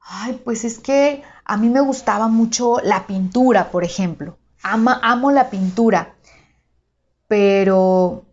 ay, 0.00 0.42
pues 0.44 0.64
es 0.64 0.78
que 0.78 1.22
a 1.46 1.56
mí 1.56 1.70
me 1.70 1.80
gustaba 1.80 2.28
mucho 2.28 2.80
la 2.82 3.06
pintura, 3.06 3.70
por 3.70 3.82
ejemplo. 3.82 4.36
Ama, 4.62 5.00
amo 5.02 5.30
la 5.30 5.48
pintura, 5.48 6.13
pero 7.34 8.26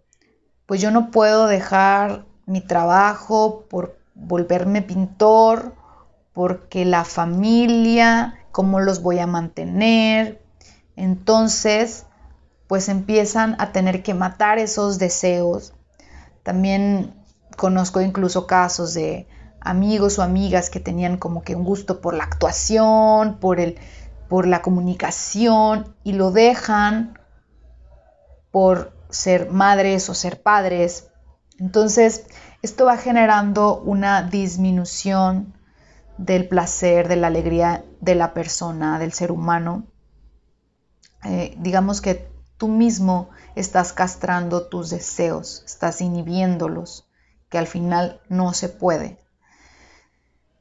pues 0.68 0.80
yo 0.80 0.92
no 0.92 1.10
puedo 1.10 1.48
dejar 1.48 2.26
mi 2.46 2.62
trabajo 2.62 3.66
por 3.68 3.98
volverme 4.14 4.84
pintor, 4.84 5.74
porque 6.34 6.86
la 6.86 7.04
familia, 7.04 8.36
cómo 8.52 8.80
los 8.80 9.02
voy 9.02 9.18
a 9.18 9.26
mantener. 9.26 10.40
Entonces, 10.96 12.06
pues 12.68 12.90
empiezan 12.90 13.56
a 13.58 13.72
tener 13.72 14.04
que 14.04 14.14
matar 14.14 14.60
esos 14.60 15.00
deseos 15.00 15.74
también 16.44 17.16
conozco 17.58 18.02
incluso 18.02 18.46
casos 18.46 18.94
de 18.94 19.28
amigos 19.62 20.20
o 20.20 20.22
amigas 20.22 20.70
que 20.70 20.80
tenían 20.80 21.18
como 21.18 21.42
que 21.42 21.56
un 21.56 21.64
gusto 21.64 22.02
por 22.02 22.14
la 22.14 22.24
actuación, 22.24 23.40
por, 23.40 23.60
el, 23.60 23.80
por 24.30 24.46
la 24.46 24.62
comunicación 24.62 25.96
y 26.04 26.14
lo 26.14 26.30
dejan 26.30 27.18
por 28.52 28.94
ser 29.10 29.50
madres 29.50 30.10
o 30.10 30.14
ser 30.14 30.42
padres. 30.42 31.10
Entonces, 31.58 32.26
esto 32.62 32.86
va 32.86 32.98
generando 32.98 33.80
una 33.80 34.24
disminución 34.24 35.54
del 36.18 36.48
placer, 36.48 37.08
de 37.08 37.16
la 37.16 37.28
alegría 37.28 37.84
de 38.00 38.16
la 38.16 38.34
persona, 38.34 39.00
del 39.00 39.14
ser 39.14 39.32
humano. 39.32 39.88
Eh, 41.24 41.56
digamos 41.60 42.02
que 42.02 42.30
tú 42.58 42.68
mismo 42.68 43.30
estás 43.56 43.94
castrando 43.94 44.68
tus 44.68 44.90
deseos, 44.90 45.64
estás 45.66 46.02
inhibiéndolos, 46.02 47.08
que 47.50 47.58
al 47.58 47.68
final 47.68 48.22
no 48.30 48.54
se 48.54 48.70
puede. 48.70 49.18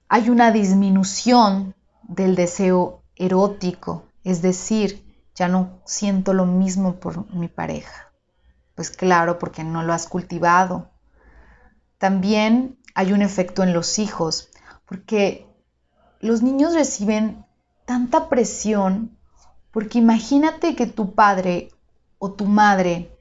Hay 0.09 0.30
una 0.30 0.50
disminución 0.50 1.75
del 2.02 2.35
deseo 2.35 3.02
erótico, 3.16 4.04
es 4.25 4.42
decir, 4.42 5.10
ya 5.40 5.49
no 5.49 5.80
siento 5.87 6.35
lo 6.35 6.44
mismo 6.44 6.97
por 6.97 7.32
mi 7.35 7.49
pareja. 7.49 8.12
Pues 8.75 8.90
claro, 8.90 9.38
porque 9.38 9.64
no 9.64 9.82
lo 9.82 9.94
has 9.94 10.06
cultivado. 10.06 10.90
También 11.97 12.78
hay 12.94 13.14
un 13.14 13.23
efecto 13.23 13.62
en 13.62 13.73
los 13.73 13.99
hijos, 13.99 14.50
porque 14.85 15.47
los 16.20 16.42
niños 16.42 16.75
reciben 16.75 17.47
tanta 17.87 18.28
presión, 18.28 19.16
porque 19.70 19.99
imagínate 19.99 20.76
que 20.76 20.87
tu 20.87 21.14
padre 21.14 21.70
o 22.18 22.32
tu 22.32 22.44
madre 22.44 23.18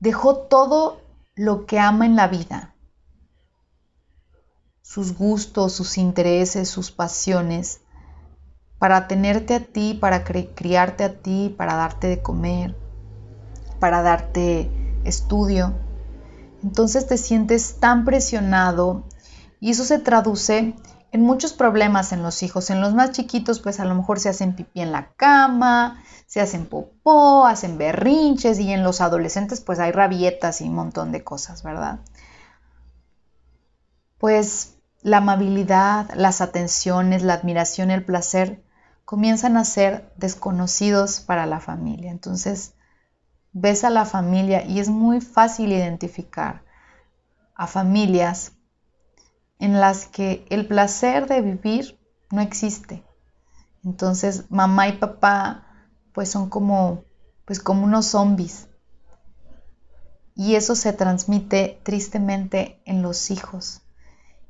dejó 0.00 0.48
todo 0.48 1.00
lo 1.36 1.64
que 1.66 1.78
ama 1.78 2.06
en 2.06 2.16
la 2.16 2.26
vida, 2.26 2.74
sus 4.82 5.16
gustos, 5.16 5.74
sus 5.74 5.96
intereses, 5.96 6.68
sus 6.68 6.90
pasiones, 6.90 7.82
para 8.78 9.08
tenerte 9.08 9.54
a 9.54 9.60
ti, 9.60 9.94
para 9.94 10.24
criarte 10.24 11.04
a 11.04 11.14
ti, 11.14 11.54
para 11.56 11.74
darte 11.74 12.08
de 12.08 12.22
comer, 12.22 12.76
para 13.80 14.02
darte 14.02 14.70
estudio. 15.04 15.74
Entonces 16.62 17.06
te 17.06 17.16
sientes 17.16 17.78
tan 17.80 18.04
presionado 18.04 19.04
y 19.60 19.70
eso 19.70 19.84
se 19.84 19.98
traduce 19.98 20.74
en 21.12 21.22
muchos 21.22 21.52
problemas 21.54 22.12
en 22.12 22.22
los 22.22 22.42
hijos. 22.42 22.68
En 22.70 22.80
los 22.80 22.94
más 22.94 23.12
chiquitos, 23.12 23.60
pues 23.60 23.80
a 23.80 23.84
lo 23.84 23.94
mejor 23.94 24.20
se 24.20 24.28
hacen 24.28 24.54
pipí 24.54 24.80
en 24.80 24.92
la 24.92 25.12
cama, 25.16 26.02
se 26.26 26.40
hacen 26.40 26.66
popó, 26.66 27.46
hacen 27.46 27.78
berrinches 27.78 28.58
y 28.58 28.72
en 28.72 28.82
los 28.82 29.00
adolescentes 29.00 29.60
pues 29.60 29.78
hay 29.78 29.92
rabietas 29.92 30.60
y 30.60 30.64
un 30.64 30.74
montón 30.74 31.12
de 31.12 31.24
cosas, 31.24 31.62
¿verdad? 31.62 32.00
Pues 34.18 34.76
la 35.02 35.18
amabilidad, 35.18 36.10
las 36.14 36.40
atenciones, 36.40 37.22
la 37.22 37.34
admiración, 37.34 37.90
el 37.90 38.04
placer 38.04 38.65
comienzan 39.06 39.56
a 39.56 39.64
ser 39.64 40.12
desconocidos 40.16 41.20
para 41.20 41.46
la 41.46 41.60
familia. 41.60 42.10
Entonces, 42.10 42.74
ves 43.52 43.84
a 43.84 43.90
la 43.90 44.04
familia 44.04 44.66
y 44.66 44.80
es 44.80 44.88
muy 44.88 45.20
fácil 45.20 45.72
identificar 45.72 46.64
a 47.54 47.68
familias 47.68 48.52
en 49.58 49.80
las 49.80 50.06
que 50.06 50.44
el 50.50 50.66
placer 50.66 51.28
de 51.28 51.40
vivir 51.40 51.98
no 52.30 52.42
existe. 52.42 53.04
Entonces, 53.84 54.50
mamá 54.50 54.88
y 54.88 54.98
papá 54.98 55.62
pues 56.12 56.28
son 56.28 56.50
como 56.50 57.04
pues 57.44 57.60
como 57.60 57.84
unos 57.84 58.06
zombies. 58.06 58.68
Y 60.34 60.56
eso 60.56 60.74
se 60.74 60.92
transmite 60.92 61.80
tristemente 61.84 62.82
en 62.84 63.02
los 63.02 63.30
hijos. 63.30 63.82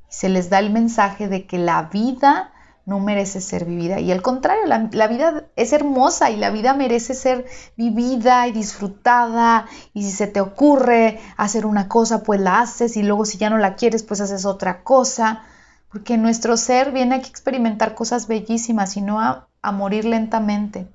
Se 0.09 0.29
les 0.29 0.49
da 0.49 0.57
el 0.57 0.71
mensaje 0.71 1.27
de 1.27 1.45
que 1.45 1.59
la 1.59 1.83
vida 1.83 2.53
no 2.87 3.01
merece 3.01 3.41
ser 3.41 3.65
vivida. 3.65 3.99
Y 3.99 4.13
al 4.13 4.21
contrario, 4.21 4.63
la, 4.65 5.07
vida 5.07 5.49
es 5.57 5.73
hermosa 5.73 6.31
y 6.31 6.37
la 6.37 6.51
vida 6.51 6.73
merece 6.73 7.15
ser 7.15 7.45
vivida 7.75 8.47
y 8.47 8.53
disfrutada. 8.53 9.65
Y 9.93 10.03
si 10.03 10.11
se 10.11 10.25
te 10.25 10.39
ocurre 10.39 11.19
hacer 11.35 11.65
una 11.65 11.89
cosa, 11.89 12.23
pues 12.23 12.39
la 12.39 12.61
haces. 12.61 12.95
Y 12.95 13.03
luego 13.03 13.25
si 13.25 13.37
ya 13.37 13.49
no 13.49 13.57
la 13.57 13.75
quieres, 13.75 14.03
pues 14.03 14.21
haces 14.21 14.45
otra 14.45 14.83
cosa. 14.83 15.43
Porque 15.91 16.17
nuestro 16.17 16.55
ser 16.55 16.93
viene 16.93 17.15
aquí 17.15 17.25
a 17.25 17.29
experimentar 17.29 17.93
cosas 17.93 18.27
bellísimas 18.27 18.95
y 18.95 19.01
no 19.01 19.19
a, 19.19 19.49
a 19.61 19.73
morir 19.73 20.05
lentamente. 20.05 20.87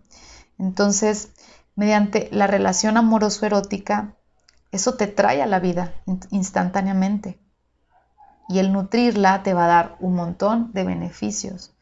Entonces, 0.59 1.29
mediante 1.77 2.31
la 2.33 2.47
relación 2.47 2.97
amoroso-erótica, 2.97 4.17
eso 4.71 4.95
te 4.95 5.09
trae 5.09 5.43
a 5.43 5.47
la 5.47 5.61
vida 5.61 5.93
instantáneamente. 6.31 7.39
Y 8.49 8.61
el 8.61 8.73
nutrirla 8.73 9.43
te 9.43 9.53
va 9.53 9.67
a 9.67 9.69
dar 9.69 9.97
un 10.01 10.15
montón 10.15 10.73
de 10.73 10.85
beneficios 10.85 11.75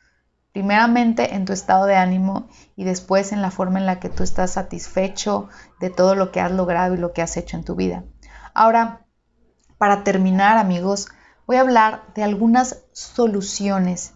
primeramente 0.52 1.34
en 1.34 1.44
tu 1.44 1.52
estado 1.52 1.86
de 1.86 1.96
ánimo 1.96 2.48
y 2.76 2.84
después 2.84 3.32
en 3.32 3.42
la 3.42 3.50
forma 3.50 3.78
en 3.78 3.86
la 3.86 4.00
que 4.00 4.08
tú 4.08 4.22
estás 4.22 4.52
satisfecho 4.52 5.48
de 5.80 5.90
todo 5.90 6.14
lo 6.14 6.32
que 6.32 6.40
has 6.40 6.50
logrado 6.50 6.94
y 6.94 6.98
lo 6.98 7.12
que 7.12 7.22
has 7.22 7.36
hecho 7.36 7.56
en 7.56 7.64
tu 7.64 7.76
vida. 7.76 8.04
Ahora, 8.54 9.06
para 9.78 10.04
terminar 10.04 10.58
amigos, 10.58 11.08
voy 11.46 11.56
a 11.56 11.60
hablar 11.60 12.02
de 12.14 12.22
algunas 12.22 12.82
soluciones 12.92 14.14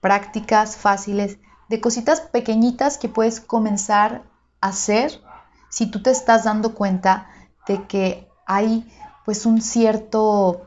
prácticas, 0.00 0.76
fáciles, 0.76 1.38
de 1.68 1.80
cositas 1.80 2.20
pequeñitas 2.20 2.98
que 2.98 3.08
puedes 3.08 3.40
comenzar 3.40 4.22
a 4.60 4.68
hacer 4.68 5.20
si 5.68 5.90
tú 5.90 6.02
te 6.02 6.10
estás 6.10 6.44
dando 6.44 6.74
cuenta 6.74 7.28
de 7.66 7.86
que 7.86 8.28
hay 8.46 8.90
pues 9.24 9.44
un 9.44 9.60
cierto 9.60 10.66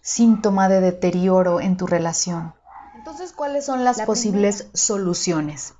síntoma 0.00 0.68
de 0.68 0.80
deterioro 0.80 1.60
en 1.60 1.76
tu 1.76 1.86
relación. 1.86 2.54
Entonces, 3.10 3.34
¿cuáles 3.34 3.66
son 3.66 3.82
las 3.82 4.02
posibles 4.02 4.68
soluciones? 4.72 5.74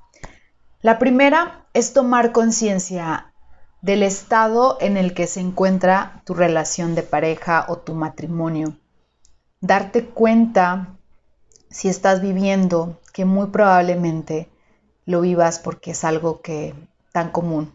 La 0.83 0.99
primera 0.99 1.65
es 1.75 1.93
tomar 1.93 2.33
conciencia 2.33 3.33
del 3.83 4.03
estado 4.03 4.79
en 4.81 4.97
el 4.97 5.15
que 5.15 5.29
se 5.29 5.39
encuentra 5.39 6.23
tu 6.27 6.35
relación 6.35 6.97
de 6.97 7.05
pareja 7.05 7.67
o 7.69 7.79
tu 7.79 7.95
matrimonio. 7.95 8.77
Darte 9.61 10.07
cuenta 10.07 10.99
si 11.71 11.89
estás 11.89 12.21
viviendo, 12.21 12.99
que 13.13 13.25
muy 13.25 13.47
probablemente 13.47 14.51
lo 15.07 15.21
vivas 15.21 15.61
porque 15.61 15.93
es 15.93 16.03
algo 16.03 16.41
que 16.41 16.75
tan 17.13 17.31
común. 17.31 17.73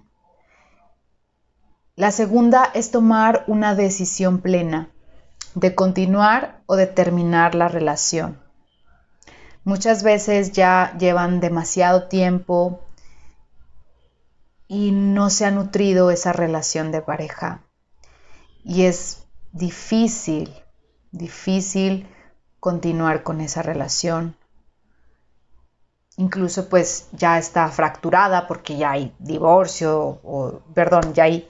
La 1.95 2.11
segunda 2.11 2.65
es 2.73 2.91
tomar 2.91 3.45
una 3.47 3.73
decisión 3.73 4.41
plena 4.41 4.89
de 5.53 5.75
continuar 5.75 6.61
o 6.65 6.75
de 6.75 6.87
terminar 6.87 7.55
la 7.55 7.69
relación. 7.69 8.43
Muchas 9.65 10.03
veces 10.03 10.51
ya 10.51 10.95
llevan 10.99 11.39
demasiado 11.39 12.07
tiempo 12.07 12.81
y 14.67 14.91
no 14.91 15.31
se 15.31 15.45
ha 15.45 15.49
nutrido 15.49 16.11
esa 16.11 16.33
relación 16.33 16.91
de 16.91 17.01
pareja. 17.01 17.63
Y 18.63 18.83
es 18.83 19.25
difícil, 19.53 20.53
difícil 21.11 22.07
continuar 22.59 23.23
con 23.23 23.41
esa 23.41 23.63
relación. 23.63 24.37
Incluso 26.17 26.69
pues 26.69 27.07
ya 27.13 27.39
está 27.39 27.67
fracturada 27.69 28.47
porque 28.47 28.77
ya 28.77 28.91
hay 28.91 29.15
divorcio 29.17 30.19
o, 30.23 30.61
perdón, 30.75 31.15
ya 31.15 31.23
hay 31.23 31.49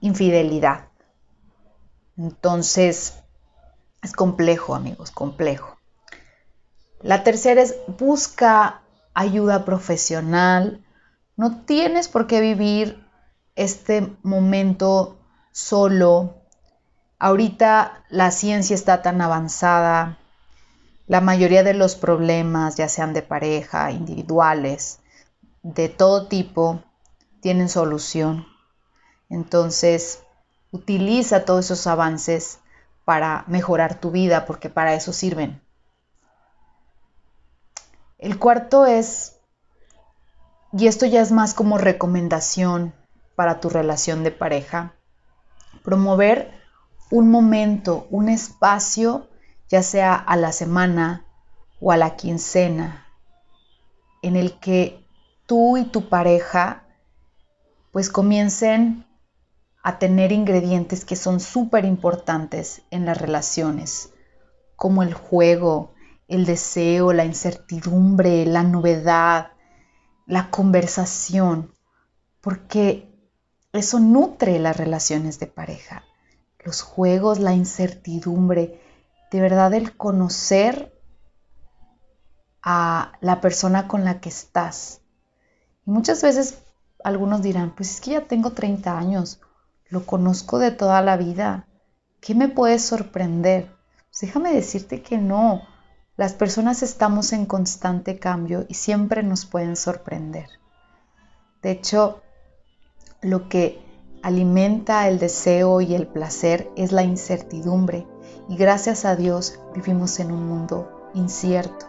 infidelidad. 0.00 0.88
Entonces, 2.16 3.22
es 4.02 4.12
complejo, 4.12 4.74
amigos, 4.74 5.10
complejo. 5.10 5.79
La 7.02 7.24
tercera 7.24 7.62
es 7.62 7.76
busca 7.98 8.82
ayuda 9.14 9.64
profesional. 9.64 10.84
No 11.36 11.62
tienes 11.64 12.08
por 12.08 12.26
qué 12.26 12.40
vivir 12.40 13.02
este 13.56 14.12
momento 14.22 15.18
solo. 15.52 16.42
Ahorita 17.18 18.04
la 18.10 18.30
ciencia 18.30 18.74
está 18.74 19.00
tan 19.00 19.20
avanzada. 19.22 20.18
La 21.06 21.20
mayoría 21.20 21.62
de 21.62 21.74
los 21.74 21.96
problemas, 21.96 22.76
ya 22.76 22.88
sean 22.88 23.14
de 23.14 23.22
pareja, 23.22 23.90
individuales, 23.90 25.00
de 25.62 25.88
todo 25.88 26.28
tipo, 26.28 26.82
tienen 27.40 27.68
solución. 27.68 28.46
Entonces, 29.28 30.22
utiliza 30.70 31.44
todos 31.44 31.64
esos 31.64 31.86
avances 31.86 32.60
para 33.04 33.44
mejorar 33.48 33.98
tu 34.00 34.10
vida, 34.10 34.46
porque 34.46 34.68
para 34.68 34.94
eso 34.94 35.12
sirven. 35.12 35.60
El 38.20 38.38
cuarto 38.38 38.84
es, 38.84 39.40
y 40.74 40.88
esto 40.88 41.06
ya 41.06 41.22
es 41.22 41.32
más 41.32 41.54
como 41.54 41.78
recomendación 41.78 42.92
para 43.34 43.60
tu 43.60 43.70
relación 43.70 44.24
de 44.24 44.30
pareja, 44.30 44.94
promover 45.82 46.52
un 47.10 47.30
momento, 47.30 48.06
un 48.10 48.28
espacio, 48.28 49.26
ya 49.70 49.82
sea 49.82 50.14
a 50.14 50.36
la 50.36 50.52
semana 50.52 51.24
o 51.80 51.92
a 51.92 51.96
la 51.96 52.16
quincena, 52.16 53.06
en 54.20 54.36
el 54.36 54.60
que 54.60 55.02
tú 55.46 55.78
y 55.78 55.84
tu 55.86 56.10
pareja 56.10 56.84
pues 57.90 58.10
comiencen 58.10 59.06
a 59.82 59.98
tener 59.98 60.30
ingredientes 60.30 61.06
que 61.06 61.16
son 61.16 61.40
súper 61.40 61.86
importantes 61.86 62.82
en 62.90 63.06
las 63.06 63.16
relaciones, 63.16 64.12
como 64.76 65.02
el 65.02 65.14
juego, 65.14 65.94
el 66.30 66.46
deseo, 66.46 67.12
la 67.12 67.24
incertidumbre, 67.24 68.46
la 68.46 68.62
novedad, 68.62 69.50
la 70.26 70.48
conversación, 70.50 71.74
porque 72.40 73.12
eso 73.72 73.98
nutre 73.98 74.60
las 74.60 74.76
relaciones 74.76 75.40
de 75.40 75.48
pareja. 75.48 76.04
Los 76.64 76.82
juegos, 76.82 77.40
la 77.40 77.52
incertidumbre, 77.52 78.80
de 79.32 79.40
verdad 79.40 79.74
el 79.74 79.96
conocer 79.96 80.96
a 82.62 83.12
la 83.20 83.40
persona 83.40 83.88
con 83.88 84.04
la 84.04 84.20
que 84.20 84.28
estás. 84.28 85.00
Y 85.84 85.90
muchas 85.90 86.22
veces 86.22 86.62
algunos 87.02 87.42
dirán, 87.42 87.74
pues 87.74 87.90
es 87.94 88.00
que 88.00 88.12
ya 88.12 88.28
tengo 88.28 88.52
30 88.52 88.96
años, 88.96 89.40
lo 89.88 90.06
conozco 90.06 90.60
de 90.60 90.70
toda 90.70 91.02
la 91.02 91.16
vida, 91.16 91.66
¿qué 92.20 92.36
me 92.36 92.46
puede 92.46 92.78
sorprender? 92.78 93.74
Pues 94.10 94.20
déjame 94.20 94.52
decirte 94.52 95.02
que 95.02 95.18
no, 95.18 95.62
las 96.20 96.34
personas 96.34 96.82
estamos 96.82 97.32
en 97.32 97.46
constante 97.46 98.18
cambio 98.18 98.66
y 98.68 98.74
siempre 98.74 99.22
nos 99.22 99.46
pueden 99.46 99.74
sorprender. 99.74 100.50
De 101.62 101.70
hecho, 101.70 102.20
lo 103.22 103.48
que 103.48 103.80
alimenta 104.22 105.08
el 105.08 105.18
deseo 105.18 105.80
y 105.80 105.94
el 105.94 106.06
placer 106.06 106.68
es 106.76 106.92
la 106.92 107.04
incertidumbre 107.04 108.06
y 108.50 108.56
gracias 108.58 109.06
a 109.06 109.16
Dios 109.16 109.60
vivimos 109.74 110.20
en 110.20 110.30
un 110.30 110.46
mundo 110.46 111.10
incierto. 111.14 111.86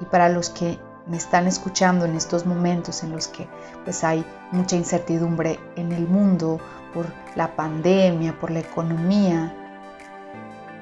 Y 0.00 0.04
para 0.04 0.28
los 0.28 0.50
que 0.50 0.78
me 1.08 1.16
están 1.16 1.48
escuchando 1.48 2.04
en 2.04 2.14
estos 2.14 2.46
momentos 2.46 3.02
en 3.02 3.10
los 3.10 3.26
que 3.26 3.48
pues 3.82 4.04
hay 4.04 4.24
mucha 4.52 4.76
incertidumbre 4.76 5.58
en 5.74 5.90
el 5.90 6.06
mundo 6.06 6.60
por 6.94 7.06
la 7.34 7.56
pandemia, 7.56 8.38
por 8.38 8.52
la 8.52 8.60
economía. 8.60 9.56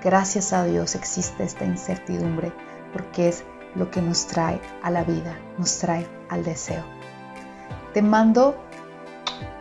Gracias 0.07 0.53
a 0.53 0.63
Dios 0.63 0.95
existe 0.95 1.43
esta 1.43 1.65
incertidumbre 1.65 2.53
porque 2.93 3.27
es 3.29 3.43
lo 3.75 3.91
que 3.91 4.01
nos 4.01 4.29
trae 4.29 4.61
a 4.81 4.93
la 4.93 5.03
vida, 5.03 5.37
nos 5.59 5.81
trae 5.81 6.07
al 6.29 6.45
deseo. 6.45 6.85
Te 7.93 8.03
mando 8.03 8.55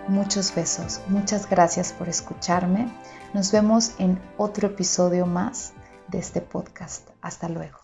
muchos 0.08 0.54
besos, 0.54 1.02
muchas 1.08 1.50
gracias 1.50 1.94
por 1.94 2.10
escucharme. 2.10 2.88
Nos 3.34 3.52
vemos 3.52 3.96
en 3.98 4.22
otro 4.38 4.68
episodio 4.68 5.26
más 5.26 5.74
de 6.10 6.20
este 6.20 6.42
podcast. 6.42 7.10
Hasta 7.24 7.50
luego. 7.50 7.80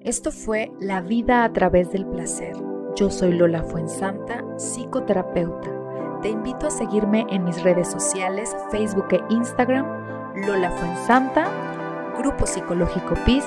Esto 0.00 0.32
fue 0.32 0.72
La 0.80 1.02
vida 1.02 1.44
a 1.44 1.52
través 1.52 1.92
del 1.92 2.06
placer. 2.06 2.56
Yo 2.96 3.08
soy 3.08 3.34
Lola 3.34 3.62
Fuensanta, 3.62 4.42
psicoterapeuta. 4.56 5.70
Te 6.22 6.30
invito 6.30 6.66
a 6.66 6.70
seguirme 6.72 7.24
en 7.30 7.44
mis 7.44 7.62
redes 7.62 7.88
sociales, 7.88 8.56
Facebook 8.72 9.12
e 9.12 9.22
Instagram, 9.32 9.86
Lola 10.44 10.72
Fuensanta, 10.72 11.69
Grupo 12.20 12.46
Psicológico 12.46 13.14
PIS 13.24 13.46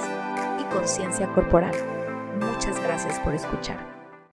y 0.60 0.64
Conciencia 0.74 1.28
Corporal. 1.28 1.76
Muchas 2.40 2.82
gracias 2.82 3.20
por 3.20 3.36
escuchar. 3.36 4.03